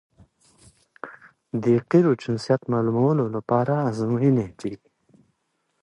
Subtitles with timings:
[1.63, 4.89] د قیرو جنسیت معلومولو لپاره ازموینې کیږي